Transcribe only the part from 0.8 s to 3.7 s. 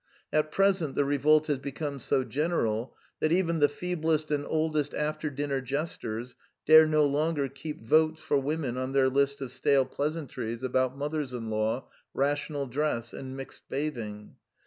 the revolt has become so general that even the